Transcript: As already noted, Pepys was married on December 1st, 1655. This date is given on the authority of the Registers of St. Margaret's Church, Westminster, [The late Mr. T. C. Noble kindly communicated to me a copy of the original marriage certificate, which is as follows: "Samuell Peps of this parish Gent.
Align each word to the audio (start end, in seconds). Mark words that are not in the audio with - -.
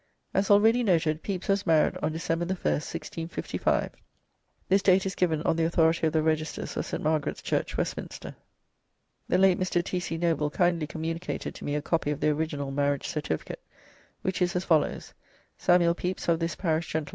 As 0.33 0.49
already 0.49 0.81
noted, 0.81 1.21
Pepys 1.21 1.47
was 1.47 1.67
married 1.67 1.95
on 2.01 2.11
December 2.11 2.45
1st, 2.45 2.95
1655. 3.29 3.91
This 4.67 4.81
date 4.81 5.05
is 5.05 5.13
given 5.13 5.43
on 5.43 5.55
the 5.57 5.63
authority 5.65 6.07
of 6.07 6.13
the 6.13 6.23
Registers 6.23 6.75
of 6.75 6.87
St. 6.87 7.03
Margaret's 7.03 7.43
Church, 7.43 7.77
Westminster, 7.77 8.35
[The 9.27 9.37
late 9.37 9.59
Mr. 9.59 9.83
T. 9.83 9.99
C. 9.99 10.17
Noble 10.17 10.49
kindly 10.49 10.87
communicated 10.87 11.53
to 11.53 11.65
me 11.65 11.75
a 11.75 11.83
copy 11.83 12.09
of 12.09 12.19
the 12.19 12.29
original 12.29 12.71
marriage 12.71 13.07
certificate, 13.09 13.61
which 14.23 14.41
is 14.41 14.55
as 14.55 14.65
follows: 14.65 15.13
"Samuell 15.59 15.95
Peps 15.95 16.27
of 16.27 16.39
this 16.39 16.55
parish 16.55 16.87
Gent. 16.87 17.09